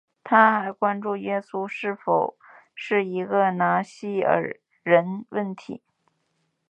[0.23, 2.35] 它还关注耶稣是否
[2.73, 5.83] 是一个拿细耳人问题。